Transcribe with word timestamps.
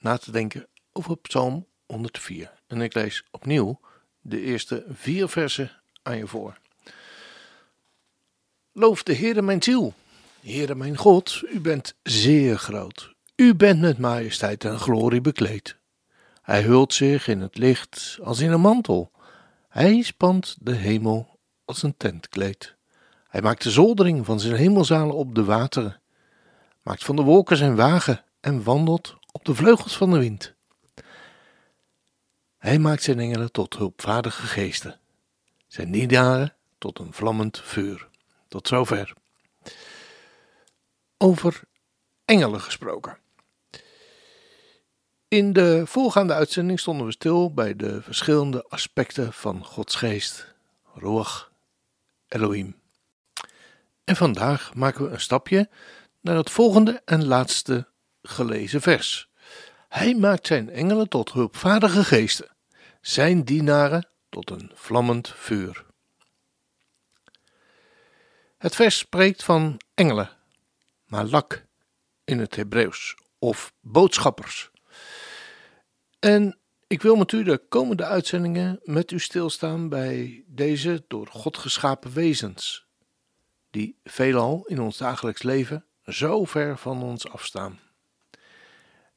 na 0.00 0.16
te 0.16 0.30
denken 0.30 0.66
over 0.92 1.16
Psalm 1.16 1.66
104. 1.86 2.52
En 2.66 2.80
ik 2.80 2.94
lees 2.94 3.24
opnieuw 3.30 3.80
de 4.20 4.40
eerste 4.40 4.84
vier 4.88 5.28
versen 5.28 5.70
aan 6.02 6.16
je 6.16 6.26
voor. 6.26 6.58
Loof 8.72 9.02
de 9.02 9.14
Heere 9.14 9.42
mijn 9.42 9.62
ziel. 9.62 9.94
Heere 10.40 10.74
mijn 10.74 10.96
God, 10.96 11.42
u 11.52 11.60
bent 11.60 11.94
zeer 12.02 12.58
groot. 12.58 13.14
U 13.36 13.54
bent 13.54 13.80
met 13.80 13.98
majesteit 13.98 14.64
en 14.64 14.78
glorie 14.78 15.20
bekleed. 15.20 15.76
Hij 16.42 16.62
hult 16.62 16.94
zich 16.94 17.28
in 17.28 17.40
het 17.40 17.58
licht 17.58 18.18
als 18.22 18.40
in 18.40 18.50
een 18.50 18.60
mantel. 18.60 19.10
Hij 19.68 20.02
spant 20.02 20.56
de 20.60 20.74
hemel 20.74 21.38
als 21.64 21.82
een 21.82 21.96
tentkleed. 21.96 22.76
Hij 23.28 23.42
maakt 23.42 23.62
de 23.62 23.70
zoldering 23.70 24.26
van 24.26 24.40
zijn 24.40 24.54
hemelzalen 24.54 25.14
op 25.14 25.34
de 25.34 25.44
wateren, 25.44 26.00
maakt 26.82 27.04
van 27.04 27.16
de 27.16 27.22
wolken 27.22 27.56
zijn 27.56 27.76
wagen 27.76 28.24
en 28.40 28.62
wandelt 28.62 29.19
op 29.32 29.44
de 29.44 29.54
vleugels 29.54 29.96
van 29.96 30.10
de 30.10 30.18
wind. 30.18 30.54
Hij 32.58 32.78
maakt 32.78 33.02
zijn 33.02 33.18
engelen 33.18 33.52
tot 33.52 33.76
hulpvaardige 33.76 34.46
geesten, 34.46 35.00
zijn 35.66 35.90
dienaren 35.90 36.54
tot 36.78 36.98
een 36.98 37.12
vlammend 37.12 37.60
vuur. 37.60 38.08
Tot 38.48 38.68
zover. 38.68 39.12
Over 41.16 41.62
engelen 42.24 42.60
gesproken. 42.60 43.18
In 45.28 45.52
de 45.52 45.82
voorgaande 45.86 46.34
uitzending 46.34 46.80
stonden 46.80 47.06
we 47.06 47.12
stil 47.12 47.54
bij 47.54 47.76
de 47.76 48.02
verschillende 48.02 48.64
aspecten 48.68 49.32
van 49.32 49.64
Gods 49.64 49.94
geest, 49.94 50.54
Ruach, 50.94 51.52
Elohim. 52.28 52.80
En 54.04 54.16
vandaag 54.16 54.74
maken 54.74 55.04
we 55.04 55.10
een 55.10 55.20
stapje 55.20 55.68
naar 56.20 56.36
het 56.36 56.50
volgende 56.50 57.02
en 57.04 57.26
laatste 57.26 57.89
gelezen 58.22 58.80
vers. 58.80 59.28
Hij 59.88 60.14
maakt 60.14 60.46
zijn 60.46 60.70
engelen 60.70 61.08
tot 61.08 61.32
hulpvaardige 61.32 62.04
geesten, 62.04 62.56
zijn 63.00 63.44
dienaren 63.44 64.08
tot 64.28 64.50
een 64.50 64.70
vlammend 64.74 65.28
vuur. 65.28 65.84
Het 68.58 68.74
vers 68.74 68.98
spreekt 68.98 69.44
van 69.44 69.80
engelen, 69.94 70.30
malak 71.04 71.66
in 72.24 72.38
het 72.38 72.56
Hebreeuws, 72.56 73.14
of 73.38 73.72
boodschappers. 73.80 74.70
En 76.18 76.58
ik 76.86 77.02
wil 77.02 77.16
met 77.16 77.32
u 77.32 77.42
de 77.42 77.62
komende 77.68 78.04
uitzendingen 78.04 78.80
met 78.82 79.10
u 79.10 79.18
stilstaan 79.20 79.88
bij 79.88 80.44
deze 80.46 81.04
door 81.08 81.26
God 81.26 81.58
geschapen 81.58 82.12
wezens, 82.12 82.86
die 83.70 83.98
veelal 84.04 84.64
in 84.66 84.80
ons 84.80 84.96
dagelijks 84.96 85.42
leven 85.42 85.84
zo 86.04 86.44
ver 86.44 86.78
van 86.78 87.02
ons 87.02 87.28
afstaan. 87.28 87.78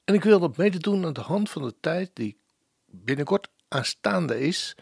En 0.03 0.13
ik 0.13 0.23
wil 0.23 0.39
dat 0.39 0.57
mede 0.57 0.77
doen 0.77 1.05
aan 1.05 1.13
de 1.13 1.21
hand 1.21 1.49
van 1.49 1.61
de 1.61 1.75
tijd 1.79 2.11
die 2.13 2.37
binnenkort 2.85 3.49
aanstaande 3.67 4.39
is 4.39 4.75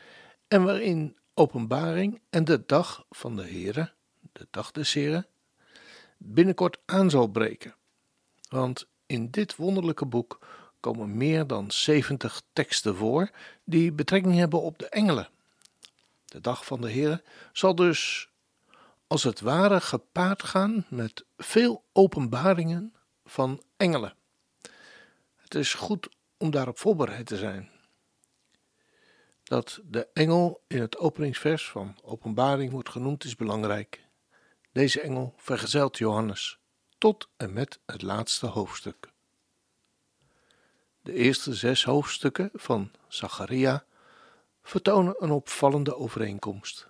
en 0.48 0.64
waarin 0.64 1.18
openbaring 1.34 2.22
en 2.30 2.44
de 2.44 2.64
dag 2.66 3.06
van 3.10 3.36
de 3.36 3.44
Here, 3.44 3.94
de 4.32 4.48
dag 4.52 4.72
des 4.72 4.94
Heren, 4.94 5.28
binnenkort 6.18 6.78
aan 6.86 7.10
zal 7.10 7.28
breken. 7.28 7.76
Want 8.50 8.88
in 9.06 9.30
dit 9.30 9.56
wonderlijke 9.56 10.06
boek 10.06 10.40
komen 10.80 11.18
meer 11.18 11.48
dan 11.48 11.72
70 11.72 12.42
teksten 12.54 12.96
voor 12.96 13.32
die 13.64 13.92
betrekking 13.92 14.36
hebben 14.36 14.62
op 14.62 14.80
de 14.80 14.90
engelen. 14.90 15.30
De 16.26 16.42
dag 16.42 16.66
van 16.66 16.82
de 16.82 16.92
Here 16.92 17.24
zal 17.54 17.76
dus 17.76 18.30
als 19.08 19.24
het 19.24 19.40
ware 19.40 19.82
gepaard 19.82 20.44
gaan 20.44 20.86
met 20.90 21.26
veel 21.38 21.84
openbaringen 21.94 22.94
van 23.26 23.64
engelen. 23.78 24.16
Het 25.52 25.60
is 25.60 25.74
goed 25.74 26.10
om 26.38 26.52
daarop 26.52 26.80
voorbereid 26.80 27.26
te 27.26 27.38
zijn. 27.38 27.70
Dat 29.44 29.80
de 29.84 30.08
engel 30.14 30.64
in 30.68 30.82
het 30.82 30.98
openingsvers 30.98 31.70
van 31.70 31.98
Openbaring 32.04 32.72
wordt 32.72 32.90
genoemd 32.90 33.24
is 33.24 33.36
belangrijk. 33.36 34.06
Deze 34.72 35.02
engel 35.02 35.34
vergezelt 35.38 35.98
Johannes 35.98 36.60
tot 36.98 37.30
en 37.38 37.54
met 37.54 37.80
het 37.86 38.02
laatste 38.02 38.46
hoofdstuk. 38.46 39.12
De 41.02 41.14
eerste 41.14 41.54
zes 41.54 41.84
hoofdstukken 41.84 42.50
van 42.54 42.92
Zacharia 43.08 43.86
vertonen 44.64 45.16
een 45.24 45.32
opvallende 45.32 45.96
overeenkomst. 45.96 46.88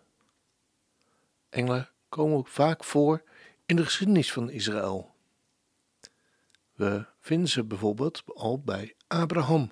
Engelen 1.50 1.90
komen 2.10 2.46
vaak 2.46 2.84
voor 2.84 3.24
in 3.66 3.76
de 3.76 3.84
geschiedenis 3.84 4.34
van 4.34 4.50
Israël. 4.50 5.11
We 6.82 7.06
vinden 7.20 7.50
ze 7.50 7.64
bijvoorbeeld 7.64 8.24
al 8.34 8.62
bij 8.62 8.96
Abraham, 9.08 9.72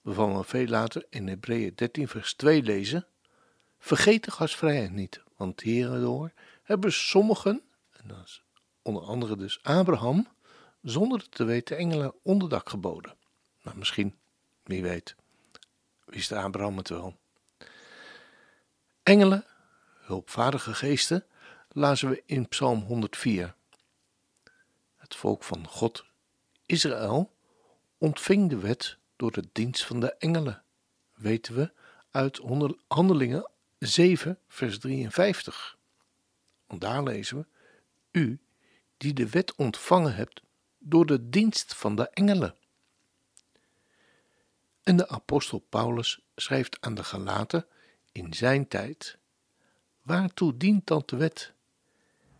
we 0.00 0.42
veel 0.44 0.66
later 0.66 1.06
in 1.10 1.28
Hebreeën 1.28 1.74
13 1.74 2.08
vers 2.08 2.34
2 2.34 2.62
lezen, 2.62 3.06
vergeet 3.78 4.24
de 4.24 4.30
gastvrijheid 4.30 4.92
niet, 4.92 5.22
want 5.36 5.60
hierdoor 5.60 6.32
hebben 6.62 6.92
sommigen, 6.92 7.62
en 7.90 8.08
dat 8.08 8.18
is 8.24 8.44
onder 8.82 9.02
andere 9.02 9.36
dus 9.36 9.62
Abraham, 9.62 10.28
zonder 10.82 11.18
het 11.18 11.30
te 11.30 11.44
weten 11.44 11.76
engelen 11.76 12.14
onderdak 12.22 12.68
geboden. 12.68 13.16
Maar 13.62 13.78
misschien, 13.78 14.18
wie 14.62 14.82
weet, 14.82 15.16
wist 16.04 16.32
Abraham 16.32 16.76
het 16.76 16.88
wel. 16.88 17.16
Engelen, 19.02 19.44
hulpvaardige 20.00 20.74
geesten, 20.74 21.26
lazen 21.68 22.08
we 22.08 22.22
in 22.26 22.48
Psalm 22.48 22.80
104. 22.80 23.54
Het 24.96 25.16
volk 25.16 25.44
van 25.44 25.66
God 25.66 26.10
Israël 26.72 27.32
ontving 27.98 28.50
de 28.50 28.58
wet 28.58 28.96
door 29.16 29.32
de 29.32 29.44
dienst 29.52 29.84
van 29.84 30.00
de 30.00 30.14
engelen, 30.14 30.62
weten 31.14 31.54
we 31.54 31.72
uit 32.10 32.40
Handelingen 32.86 33.50
7, 33.78 34.38
vers 34.48 34.78
53. 34.78 35.78
Want 36.66 36.80
daar 36.80 37.02
lezen 37.02 37.36
we: 37.38 37.46
U 38.20 38.40
die 38.96 39.12
de 39.12 39.28
wet 39.28 39.54
ontvangen 39.54 40.14
hebt 40.14 40.42
door 40.78 41.06
de 41.06 41.28
dienst 41.28 41.74
van 41.74 41.96
de 41.96 42.08
engelen. 42.08 42.54
En 44.82 44.96
de 44.96 45.08
apostel 45.08 45.58
Paulus 45.58 46.20
schrijft 46.36 46.80
aan 46.80 46.94
de 46.94 47.04
Galaten 47.04 47.66
in 48.12 48.34
zijn 48.34 48.68
tijd: 48.68 49.18
Waartoe 50.02 50.56
dient 50.56 50.86
dan 50.86 51.02
de 51.06 51.16
wet? 51.16 51.52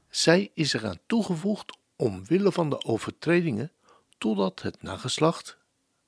Zij 0.09 0.50
is 0.54 0.72
eraan 0.72 1.00
toegevoegd 1.06 1.78
omwille 1.97 2.53
van 2.53 2.70
de 2.70 2.84
overtredingen 2.84 3.72
totdat 4.22 4.62
het 4.62 4.83
nageslacht, 4.83 5.59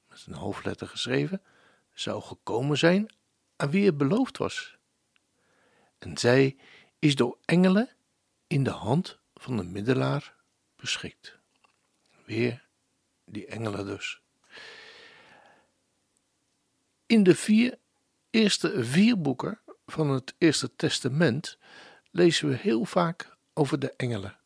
met 0.08 0.24
een 0.26 0.34
hoofdletter 0.34 0.88
geschreven, 0.88 1.42
zou 1.92 2.22
gekomen 2.22 2.78
zijn 2.78 3.14
aan 3.56 3.70
wie 3.70 3.86
het 3.86 3.96
beloofd 3.96 4.38
was. 4.38 4.76
En 5.98 6.18
zij 6.18 6.56
is 6.98 7.16
door 7.16 7.38
engelen 7.44 7.88
in 8.46 8.64
de 8.64 8.70
hand 8.70 9.18
van 9.34 9.56
de 9.56 9.64
middelaar 9.64 10.34
beschikt. 10.76 11.38
Weer 12.24 12.66
die 13.24 13.46
engelen 13.46 13.86
dus. 13.86 14.20
In 17.06 17.22
de 17.22 17.34
vier 17.34 17.78
eerste 18.30 18.84
vier 18.84 19.20
boeken 19.20 19.60
van 19.86 20.10
het 20.10 20.34
Eerste 20.38 20.76
Testament 20.76 21.58
lezen 22.10 22.48
we 22.48 22.56
heel 22.56 22.84
vaak 22.84 23.36
over 23.54 23.78
de 23.78 23.92
engelen. 23.96 24.38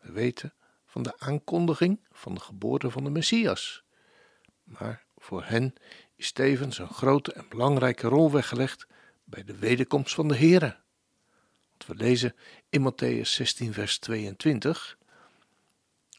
We 0.00 0.12
weten 0.12 0.54
van 0.94 1.02
de 1.02 1.18
aankondiging 1.18 2.00
van 2.12 2.34
de 2.34 2.40
geboorte 2.40 2.90
van 2.90 3.04
de 3.04 3.10
Messias. 3.10 3.84
Maar 4.64 5.04
voor 5.16 5.44
hen 5.44 5.74
is 6.16 6.32
tevens 6.32 6.78
een 6.78 6.88
grote 6.88 7.32
en 7.32 7.48
belangrijke 7.48 8.08
rol 8.08 8.30
weggelegd 8.30 8.86
bij 9.24 9.44
de 9.44 9.56
wederkomst 9.56 10.14
van 10.14 10.28
de 10.28 10.36
Here. 10.36 10.76
Want 11.68 11.86
we 11.86 11.94
lezen 11.94 12.34
in 12.68 12.92
Matthäus 12.92 13.28
16 13.28 13.72
vers 13.72 13.98
22, 13.98 14.98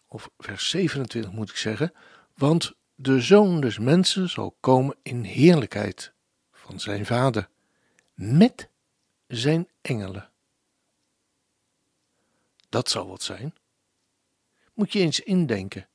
of 0.07 0.29
vers 0.37 0.69
27 0.69 1.31
moet 1.31 1.49
ik 1.49 1.55
zeggen, 1.55 1.93
want 2.33 2.73
de 2.95 3.21
Zoon 3.21 3.61
des 3.61 3.79
Mensen 3.79 4.29
zal 4.29 4.57
komen 4.59 4.95
in 5.01 5.23
heerlijkheid 5.23 6.13
van 6.51 6.79
zijn 6.79 7.05
Vader, 7.05 7.49
met 8.13 8.69
zijn 9.27 9.69
engelen. 9.81 10.29
Dat 12.69 12.89
zal 12.89 13.07
wat 13.07 13.23
zijn 13.23 13.53
moet 14.75 14.93
je 14.93 14.99
eens 14.99 15.19
indenken 15.19 15.87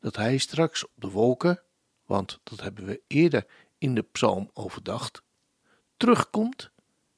dat 0.00 0.16
hij 0.16 0.38
straks 0.38 0.84
op 0.84 0.92
de 0.94 1.10
wolken 1.10 1.62
want 2.04 2.40
dat 2.42 2.60
hebben 2.60 2.84
we 2.84 3.02
eerder 3.06 3.46
in 3.78 3.94
de 3.94 4.02
psalm 4.02 4.50
overdacht, 4.52 5.22
terugkomt 5.96 6.70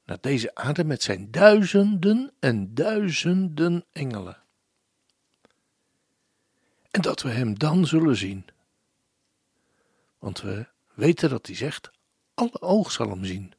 naar 0.03 0.21
deze 0.21 0.55
aarde 0.55 0.83
met 0.83 1.03
zijn 1.03 1.31
duizenden 1.31 2.33
en 2.39 2.73
duizenden 2.73 3.85
engelen. 3.91 4.43
En 6.91 7.01
dat 7.01 7.21
we 7.21 7.29
hem 7.29 7.59
dan 7.59 7.87
zullen 7.87 8.15
zien. 8.15 8.45
Want 10.19 10.41
we 10.41 10.67
weten 10.93 11.29
dat 11.29 11.45
hij 11.45 11.55
zegt: 11.55 11.91
alle 12.33 12.61
oog 12.61 12.91
zal 12.91 13.09
hem 13.09 13.25
zien. 13.25 13.53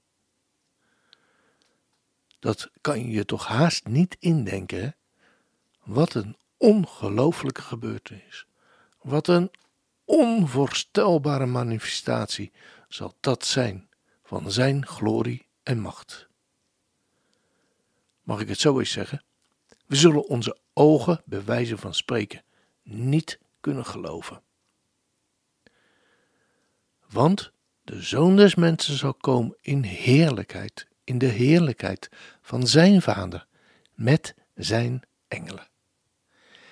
Dat 2.38 2.70
kan 2.81 3.08
je 3.11 3.25
toch 3.25 3.46
haast 3.46 3.87
niet 3.87 4.17
indenken? 4.19 4.96
Wat 5.85 6.14
een 6.14 6.37
ongelooflijke 6.58 7.62
gebeurtenis. 7.62 8.46
Wat 9.02 9.28
een 9.28 9.50
onvoorstelbare 10.05 11.46
manifestatie 11.46 12.52
zal 12.88 13.14
dat 13.20 13.44
zijn 13.44 13.88
van 14.22 14.50
zijn 14.50 14.87
glorie 14.87 15.46
en 15.62 15.81
macht. 15.81 16.28
Mag 18.22 18.40
ik 18.40 18.49
het 18.49 18.60
zo 18.60 18.78
eens 18.78 18.93
zeggen? 18.93 19.22
We 19.87 19.96
zullen 19.96 20.26
onze 20.26 20.58
ogen, 20.72 21.22
bij 21.25 21.44
wijze 21.44 21.78
van 21.78 21.94
spreken, 21.94 22.43
niet 22.82 23.38
kunnen 23.61 23.87
geloven. 23.87 24.43
Want 27.08 27.52
de 27.82 28.02
Zoon 28.02 28.37
des 28.37 28.54
Mensen 28.54 28.96
zal 28.96 29.14
komen 29.14 29.56
in 29.61 29.82
heerlijkheid, 29.82 30.87
in 31.04 31.19
de 31.19 31.26
heerlijkheid 31.26 32.08
van 32.43 32.66
zijn 32.66 33.02
Vader, 33.02 33.46
met 33.94 34.34
zijn 34.54 35.02
engelen. 35.28 35.66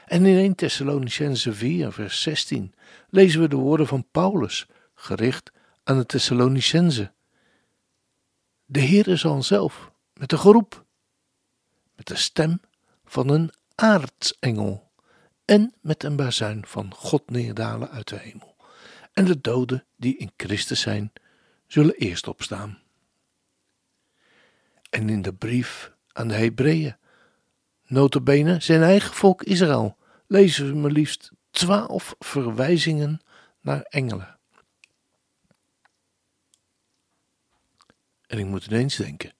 En 0.06 0.26
in 0.26 0.36
1 0.36 0.54
Thessalonicense 0.54 1.52
4, 1.52 1.92
vers 1.92 2.22
16 2.22 2.74
lezen 3.08 3.40
we 3.40 3.48
de 3.48 3.56
woorden 3.56 3.86
van 3.86 4.06
Paulus, 4.10 4.66
gericht 4.94 5.52
aan 5.84 5.98
de 5.98 6.06
Thessalonicense. 6.06 7.12
De 8.64 8.80
Heere 8.80 9.16
zal 9.16 9.42
zelf, 9.42 9.90
met 10.14 10.32
een 10.32 10.38
geroep, 10.38 10.84
met 11.96 12.06
de 12.06 12.16
stem 12.16 12.60
van 13.04 13.28
een 13.28 13.50
aartsengel 13.74 14.90
en 15.44 15.74
met 15.80 16.02
een 16.02 16.16
bazuin 16.16 16.66
van 16.66 16.94
God 16.94 17.30
neerdalen 17.30 17.90
uit 17.90 18.08
de 18.08 18.18
hemel. 18.18 18.56
En 19.12 19.24
de 19.24 19.40
doden 19.40 19.84
die 19.96 20.16
in 20.16 20.32
Christus 20.36 20.80
zijn, 20.80 21.12
zullen 21.66 21.94
eerst 21.94 22.28
opstaan. 22.28 22.78
En 24.90 25.08
in 25.08 25.22
de 25.22 25.34
brief 25.34 25.92
aan 26.12 26.28
de 26.28 26.34
Hebreeën, 26.34 26.96
notabene 27.86 28.60
zijn 28.60 28.82
eigen 28.82 29.14
volk 29.14 29.42
Israël, 29.42 29.96
lezen 30.26 30.68
we 30.68 30.74
maar 30.74 30.90
liefst 30.90 31.30
twaalf 31.50 32.14
verwijzingen 32.18 33.20
naar 33.60 33.82
engelen. 33.82 34.38
En 38.26 38.38
ik 38.38 38.46
moet 38.46 38.66
ineens 38.66 38.96
denken 38.96 39.34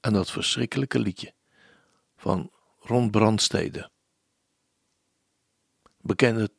aan 0.00 0.12
dat 0.12 0.30
verschrikkelijke 0.30 0.98
liedje 0.98 1.34
van 2.16 2.50
Ron 2.78 3.10
Brandstede. 3.10 3.90
Bekende 6.00 6.50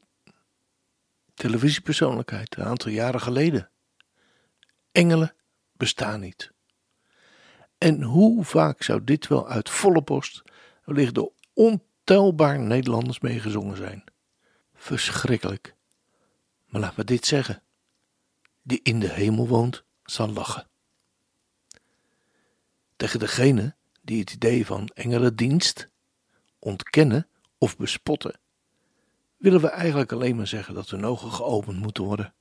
televisiepersoonlijkheid, 1.33 2.55
een 2.55 2.63
aantal 2.63 2.91
jaren 2.91 3.21
geleden. 3.21 3.69
Engelen 4.91 5.35
bestaan 5.71 6.19
niet. 6.19 6.51
En 7.77 8.01
hoe 8.01 8.43
vaak 8.43 8.83
zou 8.83 9.03
dit 9.03 9.27
wel 9.27 9.49
uit 9.49 9.69
volle 9.69 10.01
borst, 10.03 10.43
wellicht 10.85 11.13
door 11.13 11.31
ontelbaar 11.53 12.59
Nederlanders 12.59 13.19
meegezongen 13.19 13.77
zijn. 13.77 14.03
Verschrikkelijk. 14.73 15.75
Maar 16.65 16.81
laat 16.81 16.97
me 16.97 17.03
dit 17.03 17.25
zeggen: 17.25 17.63
die 18.61 18.79
in 18.83 18.99
de 18.99 19.09
hemel 19.09 19.47
woont, 19.47 19.83
zal 20.03 20.29
lachen. 20.29 20.67
Tegen 22.95 23.19
degene 23.19 23.75
die 24.01 24.19
het 24.19 24.33
idee 24.33 24.65
van 24.65 24.87
engelendienst 24.87 25.89
ontkennen 26.59 27.27
of 27.57 27.77
bespotten, 27.77 28.39
willen 29.37 29.61
we 29.61 29.67
eigenlijk 29.67 30.11
alleen 30.11 30.35
maar 30.35 30.47
zeggen 30.47 30.73
dat 30.73 30.89
hun 30.89 31.05
ogen 31.05 31.31
geopend 31.31 31.79
moeten 31.79 32.03
worden. 32.03 32.33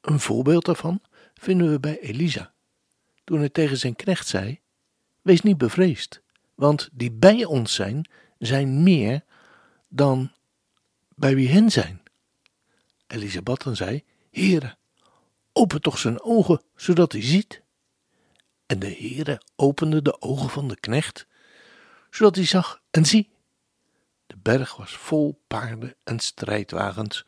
Een 0.00 0.20
voorbeeld 0.20 0.64
daarvan 0.64 1.00
vinden 1.34 1.70
we 1.70 1.80
bij 1.80 2.00
Elisa, 2.00 2.52
toen 3.24 3.38
hij 3.38 3.48
tegen 3.48 3.76
zijn 3.76 3.96
knecht 3.96 4.26
zei: 4.26 4.60
Wees 5.20 5.40
niet 5.40 5.58
bevreesd, 5.58 6.22
want 6.62 6.88
die 6.92 7.12
bij 7.12 7.44
ons 7.44 7.74
zijn, 7.74 8.08
zijn 8.38 8.82
meer 8.82 9.24
dan 9.88 10.32
bij 11.14 11.34
wie 11.34 11.48
hen 11.48 11.70
zijn. 11.70 12.02
Elisa 13.06 13.42
bad 13.42 13.66
en 13.66 13.76
zei: 13.76 14.04
Heere, 14.30 14.76
open 15.52 15.80
toch 15.80 15.98
zijn 15.98 16.22
ogen, 16.22 16.62
zodat 16.76 17.12
hij 17.12 17.22
ziet. 17.22 17.62
En 18.66 18.78
de 18.78 18.94
Heere 18.94 19.42
opende 19.56 20.02
de 20.02 20.20
ogen 20.20 20.50
van 20.50 20.68
de 20.68 20.80
knecht, 20.80 21.26
zodat 22.10 22.36
hij 22.36 22.46
zag 22.46 22.82
en 22.90 23.06
zie. 23.06 23.30
De 24.26 24.36
berg 24.36 24.76
was 24.76 24.96
vol 24.96 25.42
paarden 25.46 25.94
en 26.04 26.20
strijdwagens 26.20 27.24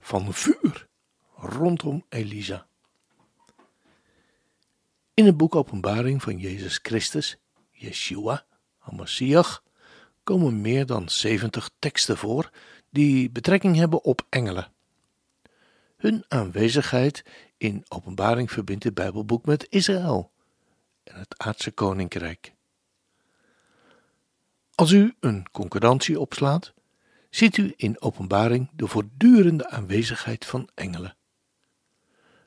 van 0.00 0.34
vuur 0.34 0.88
rondom 1.36 2.04
Elisa. 2.08 2.66
In 5.14 5.26
het 5.26 5.36
boek 5.36 5.54
Openbaring 5.54 6.22
van 6.22 6.38
Jezus 6.38 6.78
Christus, 6.82 7.36
Yeshua, 7.70 8.46
Hamashiach, 8.82 9.62
komen 10.24 10.60
meer 10.60 10.86
dan 10.86 11.08
70 11.08 11.70
teksten 11.78 12.16
voor 12.16 12.50
die 12.90 13.30
betrekking 13.30 13.76
hebben 13.76 14.04
op 14.04 14.26
engelen. 14.28 14.72
Hun 15.96 16.24
aanwezigheid 16.28 17.24
in 17.56 17.84
Openbaring 17.88 18.50
verbindt 18.50 18.84
het 18.84 18.94
Bijbelboek 18.94 19.46
met 19.46 19.66
Israël 19.68 20.30
en 21.04 21.18
het 21.18 21.38
aardse 21.38 21.70
koninkrijk. 21.70 22.52
Als 24.74 24.90
u 24.90 25.14
een 25.20 25.46
concurrentie 25.52 26.20
opslaat, 26.20 26.72
ziet 27.30 27.56
u 27.56 27.72
in 27.76 28.00
Openbaring 28.00 28.70
de 28.72 28.86
voortdurende 28.86 29.70
aanwezigheid 29.70 30.46
van 30.46 30.68
engelen. 30.74 31.16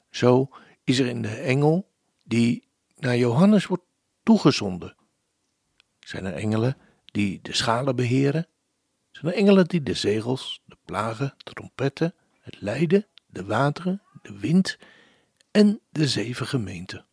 Zo 0.09 0.49
is 0.83 0.99
er 0.99 1.07
in 1.07 1.21
de 1.21 1.35
engel 1.35 1.89
die 2.23 2.67
naar 2.95 3.17
Johannes 3.17 3.65
wordt 3.65 3.83
toegezonden. 4.23 4.95
Zijn 6.06 6.25
er 6.25 6.34
engelen 6.34 6.78
die 7.06 7.40
de 7.42 7.54
schalen 7.54 7.95
beheren? 7.95 8.47
Zijn 9.12 9.31
er 9.31 9.38
engelen 9.38 9.66
die 9.66 9.83
de 9.83 9.94
zegels, 9.94 10.62
de 10.66 10.78
plagen, 10.85 11.33
de 11.38 11.54
trompetten, 11.54 12.14
het 12.40 12.62
lijden, 12.62 13.07
de 13.26 13.45
wateren, 13.45 14.02
de 14.21 14.40
wind 14.40 14.78
en 15.52 15.80
de 15.90 16.07
zeven 16.07 16.47
gemeenten? 16.47 17.06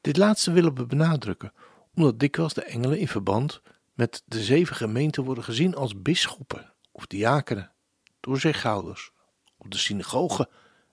Dit 0.00 0.16
laatste 0.16 0.52
willen 0.52 0.74
we 0.74 0.86
benadrukken, 0.86 1.52
omdat 1.94 2.18
dikwijls 2.20 2.54
de 2.54 2.64
engelen 2.64 2.98
in 2.98 3.08
verband 3.08 3.62
met 3.92 4.22
de 4.26 4.42
zeven 4.42 4.76
gemeenten 4.76 5.24
worden 5.24 5.44
gezien 5.44 5.74
als 5.74 6.02
bisschoppen 6.02 6.72
of 6.90 7.06
diakenen, 7.06 7.72
doorzichthouders 8.20 9.12
of 9.56 9.66
de 9.68 9.78
synagogen 9.78 10.48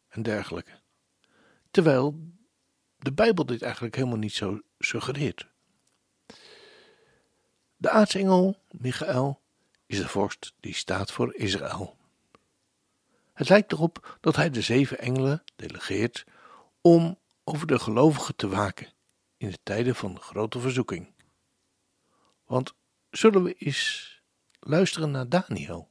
en 0.10 0.24
dergelijke. 0.24 0.80
Terwijl 1.72 2.20
de 3.00 3.12
Bijbel 3.12 3.46
dit 3.46 3.62
eigenlijk 3.62 3.96
helemaal 3.96 4.18
niet 4.18 4.34
zo 4.34 4.62
suggereert. 4.80 5.48
De 7.78 7.90
aartsengel 7.90 8.58
Michael 8.72 9.42
is 9.86 9.98
de 9.98 10.08
vorst 10.08 10.54
die 10.60 10.74
staat 10.74 11.12
voor 11.12 11.36
Israël. 11.36 11.98
Het 13.34 13.50
lijkt 13.50 13.72
erop 13.72 14.18
dat 14.22 14.36
hij 14.36 14.50
de 14.50 14.62
zeven 14.62 15.00
engelen 15.00 15.44
delegeert 15.56 16.26
om 16.82 17.18
over 17.44 17.68
de 17.68 17.80
gelovigen 17.80 18.36
te 18.36 18.48
waken 18.48 18.88
in 19.38 19.50
de 19.50 19.60
tijden 19.64 19.96
van 19.96 20.20
grote 20.20 20.60
verzoeking. 20.60 21.14
Want 22.46 22.74
zullen 23.10 23.44
we 23.44 23.54
eens 23.54 24.22
luisteren 24.60 25.12
naar 25.12 25.30
Daniel? 25.30 25.90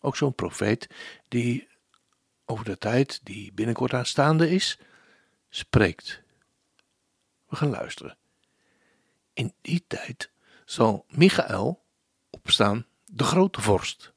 Ook 0.00 0.16
zo'n 0.16 0.34
profeet 0.34 0.88
die 1.28 1.68
over 2.44 2.64
de 2.64 2.78
tijd 2.78 3.20
die 3.22 3.52
binnenkort 3.52 3.92
aanstaande 3.92 4.50
is, 4.50 4.78
spreekt. 5.48 6.22
We 7.46 7.56
gaan 7.56 7.70
luisteren. 7.70 8.16
In 9.32 9.54
die 9.60 9.84
tijd 9.86 10.30
zal 10.64 11.04
Michael 11.08 11.84
opstaan, 12.30 12.86
de 13.04 13.24
grote 13.24 13.60
vorst. 13.60 14.12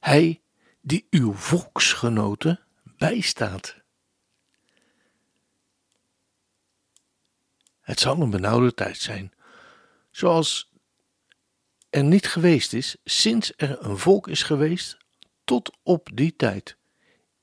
Hij 0.00 0.40
die 0.80 1.06
uw 1.10 1.32
volksgenoten 1.32 2.60
bijstaat. 2.82 3.76
Het 7.80 8.00
zal 8.00 8.20
een 8.20 8.30
benauwde 8.30 8.74
tijd 8.74 8.98
zijn, 8.98 9.34
zoals 10.10 10.72
er 11.90 12.04
niet 12.04 12.26
geweest 12.26 12.72
is 12.72 12.96
sinds 13.04 13.52
er 13.56 13.84
een 13.84 13.98
volk 13.98 14.28
is 14.28 14.42
geweest 14.42 14.96
tot 15.44 15.76
op 15.82 16.08
die 16.12 16.36
tijd. 16.36 16.76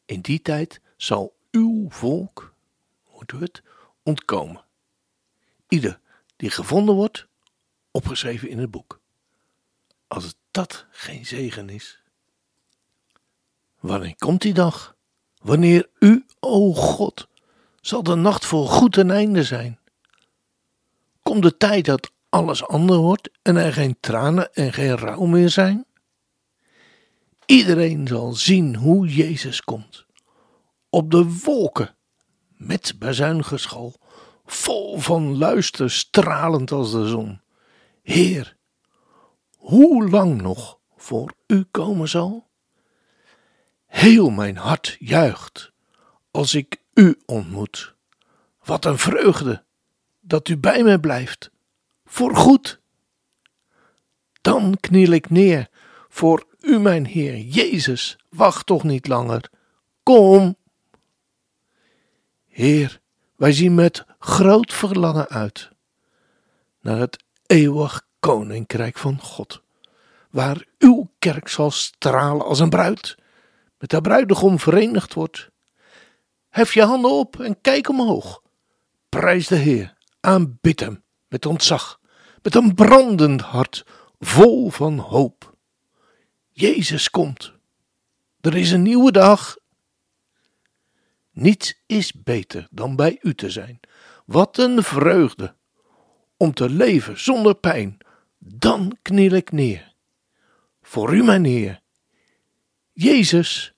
In 0.05 0.21
die 0.21 0.41
tijd 0.41 0.81
zal 0.97 1.32
uw 1.53 1.89
volk, 1.89 2.53
hoort 3.03 3.31
u 3.31 3.39
het, 3.39 3.63
ontkomen. 4.03 4.63
Ieder 5.67 5.99
die 6.35 6.49
gevonden 6.49 6.95
wordt, 6.95 7.27
opgeschreven 7.91 8.49
in 8.49 8.59
het 8.59 8.71
boek. 8.71 8.99
Als 10.07 10.35
dat 10.51 10.85
geen 10.91 11.25
zegen 11.25 11.69
is. 11.69 12.01
Wanneer 13.79 14.15
komt 14.15 14.41
die 14.41 14.53
dag? 14.53 14.95
Wanneer 15.41 15.89
u, 15.99 16.25
o 16.39 16.73
God, 16.73 17.27
zal 17.81 18.03
de 18.03 18.15
nacht 18.15 18.45
voor 18.45 18.67
goed 18.67 18.97
een 18.97 19.11
einde 19.11 19.43
zijn? 19.43 19.79
Komt 21.21 21.43
de 21.43 21.57
tijd 21.57 21.85
dat 21.85 22.11
alles 22.29 22.67
ander 22.67 22.97
wordt 22.97 23.29
en 23.41 23.55
er 23.55 23.73
geen 23.73 23.97
tranen 23.99 24.53
en 24.53 24.73
geen 24.73 24.97
rouw 24.97 25.25
meer 25.25 25.49
zijn? 25.49 25.85
Iedereen 27.45 28.07
zal 28.07 28.33
zien 28.33 28.75
hoe 28.75 29.07
Jezus 29.07 29.61
komt. 29.61 30.05
Op 30.93 31.11
de 31.11 31.39
wolken, 31.43 31.95
met 32.57 32.93
bazuingeschal, 32.99 33.95
vol 34.45 34.99
van 34.99 35.37
luister, 35.37 35.91
stralend 35.91 36.71
als 36.71 36.91
de 36.91 37.07
zon. 37.07 37.41
Heer, 38.01 38.57
hoe 39.57 40.09
lang 40.09 40.41
nog 40.41 40.79
voor 40.95 41.33
u 41.47 41.63
komen 41.71 42.09
zal? 42.09 42.47
Heel 43.85 44.29
mijn 44.29 44.57
hart 44.57 44.95
juicht 44.99 45.71
als 46.31 46.55
ik 46.55 46.81
u 46.93 47.21
ontmoet. 47.25 47.95
Wat 48.63 48.85
een 48.85 48.97
vreugde 48.97 49.63
dat 50.21 50.47
u 50.47 50.57
bij 50.57 50.83
mij 50.83 50.99
blijft, 50.99 51.51
voor 52.05 52.35
goed. 52.35 52.81
Dan 54.41 54.77
kniel 54.79 55.11
ik 55.11 55.29
neer 55.29 55.69
voor 56.09 56.45
u, 56.59 56.79
mijn 56.79 57.05
Heer 57.05 57.37
Jezus, 57.37 58.17
wacht 58.29 58.65
toch 58.65 58.83
niet 58.83 59.07
langer. 59.07 59.49
Kom. 60.03 60.61
Heer, 62.53 62.99
wij 63.35 63.51
zien 63.51 63.75
met 63.75 64.05
groot 64.19 64.73
verlangen 64.73 65.27
uit 65.27 65.69
naar 66.81 66.97
het 66.97 67.23
eeuwig 67.45 68.07
koninkrijk 68.19 68.97
van 68.97 69.19
God, 69.21 69.61
waar 70.29 70.65
uw 70.77 71.11
kerk 71.19 71.47
zal 71.47 71.71
stralen 71.71 72.45
als 72.45 72.59
een 72.59 72.69
bruid, 72.69 73.17
met 73.77 73.89
de 73.89 74.01
bruidegom 74.01 74.59
verenigd 74.59 75.13
wordt. 75.13 75.49
Hef 76.49 76.73
je 76.73 76.83
handen 76.83 77.11
op 77.11 77.39
en 77.39 77.61
kijk 77.61 77.89
omhoog. 77.89 78.41
Prijs 79.09 79.47
de 79.47 79.55
Heer, 79.55 79.93
aanbid 80.19 80.79
hem 80.79 81.03
met 81.27 81.45
ontzag, 81.45 81.99
met 82.41 82.55
een 82.55 82.73
brandend 82.73 83.41
hart, 83.41 83.85
vol 84.19 84.69
van 84.69 84.97
hoop. 84.97 85.55
Jezus 86.51 87.09
komt. 87.09 87.53
Er 88.41 88.55
is 88.55 88.71
een 88.71 88.81
nieuwe 88.81 89.11
dag. 89.11 89.61
Niets 91.33 91.83
is 91.85 92.13
beter 92.13 92.67
dan 92.71 92.95
bij 92.95 93.19
u 93.21 93.35
te 93.35 93.49
zijn. 93.49 93.79
Wat 94.25 94.57
een 94.57 94.83
vreugde 94.83 95.55
om 96.37 96.53
te 96.53 96.69
leven 96.69 97.19
zonder 97.19 97.55
pijn. 97.55 97.97
Dan 98.37 98.97
kniel 99.01 99.31
ik 99.31 99.51
neer. 99.51 99.93
Voor 100.81 101.13
u, 101.13 101.23
mijn 101.23 101.45
Heer. 101.45 101.81
Jezus, 102.91 103.73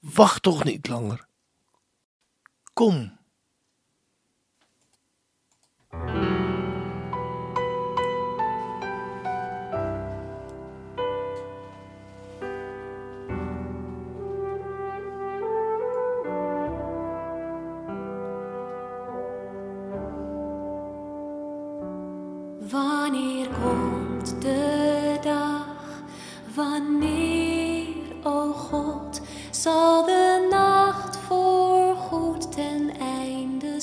wacht 0.00 0.42
toch 0.42 0.64
niet 0.64 0.88
langer. 0.88 1.26
Kom. 2.72 3.13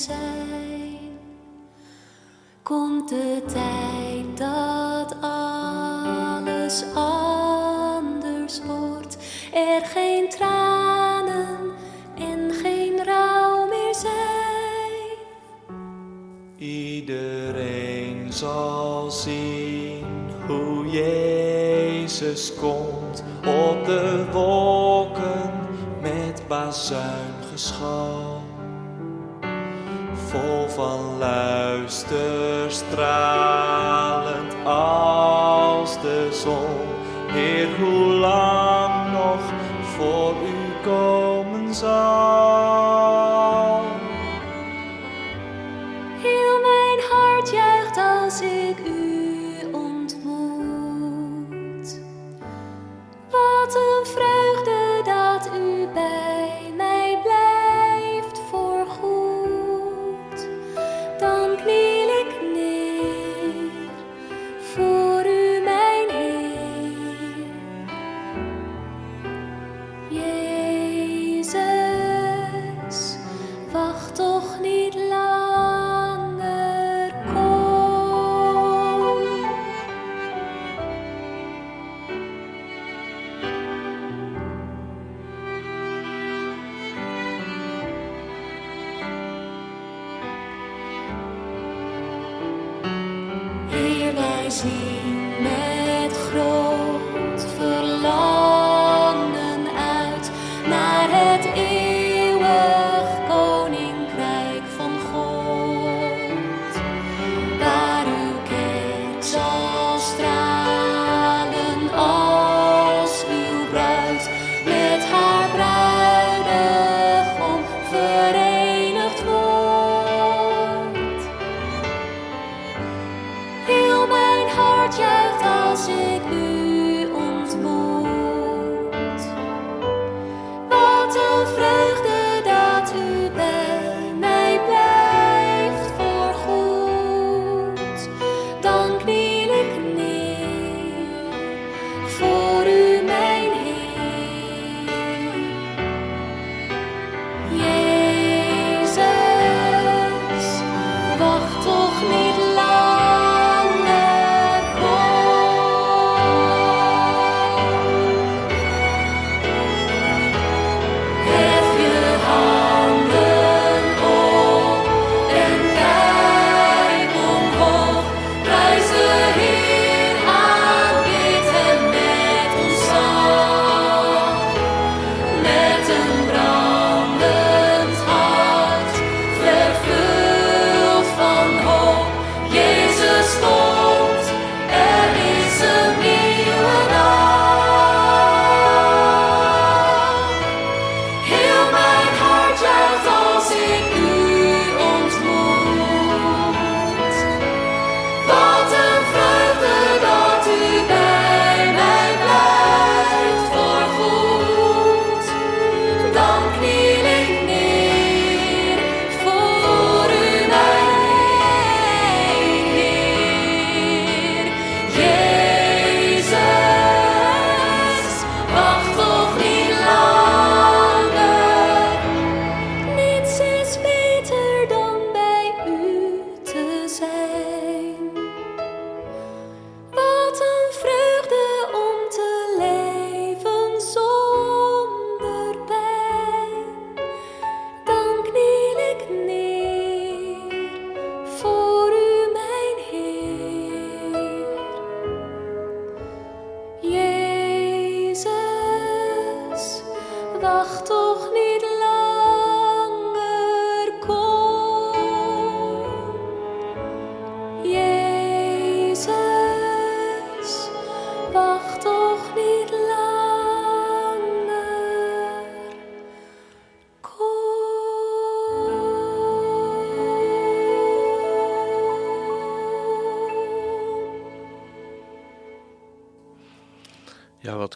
Zijn? 0.02 1.18
Komt 2.62 3.08
de 3.08 3.42
tijd 3.46 4.38
dat 4.38 5.16
alles 5.20 6.84
anders 6.94 8.60
wordt, 8.64 9.16
er 9.54 9.84
geen 9.84 10.28
tranen 10.28 11.58
en 12.18 12.52
geen 12.62 13.04
rouw 13.04 13.66
meer 13.66 13.94
zijn? 13.94 14.10
Iedereen 16.58 18.32
zal 18.32 19.10
zien 19.10 20.04
hoe 20.46 20.86
Jezus 20.90 22.54
komt 22.54 23.24
op 23.38 23.84
de 23.84 24.26
wolken 24.32 25.52
met 26.00 26.42
bazuingeschal. 26.48 28.31
Vol 30.32 30.68
van 30.76 31.18
luister, 31.18 32.70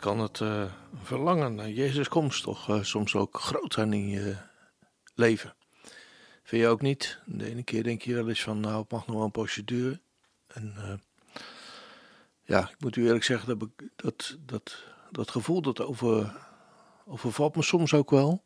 kan 0.07 0.19
het 0.19 0.41
uh, 0.41 0.65
verlangen 1.03 1.55
naar 1.55 1.71
Jezus 1.71 2.09
komst 2.09 2.43
toch 2.43 2.69
uh, 2.69 2.83
soms 2.83 3.15
ook 3.15 3.41
groot 3.41 3.73
zijn 3.73 3.93
in 3.93 4.09
je 4.09 4.37
leven? 5.15 5.55
Vind 6.43 6.63
je 6.63 6.69
ook 6.69 6.81
niet? 6.81 7.19
De 7.25 7.47
ene 7.51 7.63
keer 7.63 7.83
denk 7.83 8.03
je 8.03 8.15
wel 8.15 8.29
eens 8.29 8.43
van, 8.43 8.61
nou, 8.61 8.81
het 8.81 8.91
mag 8.91 9.07
nog 9.07 9.17
wel 9.17 9.25
een 9.25 9.31
procedure. 9.31 10.01
En 10.47 11.01
ja, 12.43 12.61
ik 12.71 12.76
moet 12.78 12.97
u 12.97 13.04
eerlijk 13.07 13.25
zeggen, 13.25 13.59
dat, 13.59 13.69
dat, 13.97 14.37
dat, 14.41 14.85
dat 15.11 15.30
gevoel 15.30 15.63
dat 15.63 15.80
over, 15.80 16.37
overvalt 17.07 17.57
me 17.57 17.63
soms 17.63 17.95
ook 17.95 18.11
wel. 18.11 18.43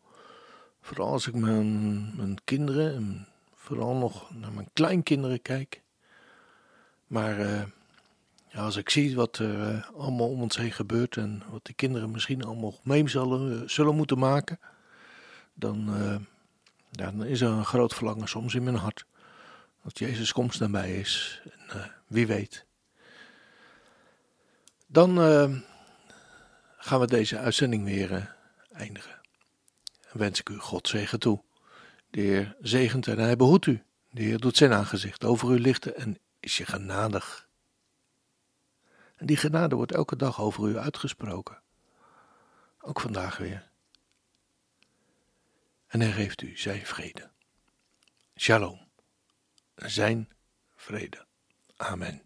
Vooral 0.80 1.08
als 1.12 1.26
ik 1.26 1.34
mijn, 1.34 2.16
mijn 2.16 2.38
kinderen 2.44 2.94
en 2.94 3.28
vooral 3.54 3.94
nog 3.94 4.34
naar 4.34 4.52
mijn 4.52 4.70
kleinkinderen 4.72 5.42
kijk. 5.42 5.82
Maar 7.06 7.68
ja, 8.52 8.60
als 8.60 8.76
ik 8.76 8.90
zie 8.90 9.16
wat 9.16 9.38
er 9.38 9.74
uh, 9.74 9.90
allemaal 9.96 10.28
om 10.28 10.42
ons 10.42 10.56
heen 10.56 10.72
gebeurt 10.72 11.16
en 11.16 11.42
wat 11.50 11.64
die 11.64 11.74
kinderen 11.74 12.10
misschien 12.10 12.44
allemaal 12.44 12.80
mee 12.82 13.08
zullen, 13.08 13.52
uh, 13.52 13.68
zullen 13.68 13.96
moeten 13.96 14.18
maken, 14.18 14.60
dan, 15.54 15.90
ja, 16.90 17.10
dan 17.10 17.24
is 17.24 17.40
er 17.40 17.48
een 17.48 17.64
groot 17.64 17.94
verlangen 17.94 18.28
soms 18.28 18.54
in 18.54 18.62
mijn 18.62 18.76
hart. 18.76 19.04
Dat 19.82 19.98
Jezus 19.98 20.32
komst 20.32 20.60
nabij 20.60 20.98
is. 20.98 21.42
En 21.68 21.92
wie 22.06 22.26
weet. 22.26 22.64
Dan 24.86 25.16
gaan 26.78 27.00
we 27.00 27.06
deze 27.06 27.38
uitzending 27.38 27.84
weer 27.84 28.36
eindigen. 28.72 29.20
En 30.12 30.18
wens 30.18 30.40
ik 30.40 30.48
u 30.48 30.58
God 30.58 30.88
zegen 30.88 31.20
toe. 31.20 31.42
De 32.10 32.20
Heer 32.20 32.56
zegent 32.60 33.06
en 33.06 33.18
hij 33.18 33.36
behoedt 33.36 33.66
u. 33.66 33.82
De 34.10 34.22
Heer 34.22 34.38
doet 34.38 34.56
zijn 34.56 34.72
aangezicht 34.72 35.24
over 35.24 35.50
u 35.50 35.60
lichten 35.60 35.96
en 35.96 36.18
is 36.40 36.56
je 36.56 36.66
genadig. 36.66 37.48
En 39.20 39.26
die 39.26 39.36
genade 39.36 39.74
wordt 39.74 39.92
elke 39.92 40.16
dag 40.16 40.40
over 40.40 40.68
u 40.68 40.78
uitgesproken. 40.78 41.58
Ook 42.80 43.00
vandaag 43.00 43.36
weer. 43.36 43.70
En 45.86 46.00
hij 46.00 46.12
geeft 46.12 46.42
u 46.42 46.56
zijn 46.56 46.86
vrede. 46.86 47.30
Shalom. 48.36 48.80
Zijn 49.74 50.28
vrede. 50.76 51.26
Amen. 51.76 52.22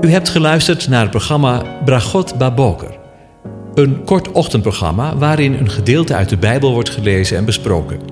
U 0.00 0.10
hebt 0.10 0.28
geluisterd 0.28 0.88
naar 0.88 1.00
het 1.00 1.10
programma 1.10 1.82
Bragot 1.84 2.38
Baboker. 2.38 2.98
Een 3.74 4.04
kort 4.04 4.28
ochtendprogramma 4.28 5.16
waarin 5.16 5.52
een 5.52 5.70
gedeelte 5.70 6.14
uit 6.14 6.28
de 6.28 6.36
Bijbel 6.36 6.72
wordt 6.72 6.90
gelezen 6.90 7.36
en 7.36 7.44
besproken. 7.44 8.11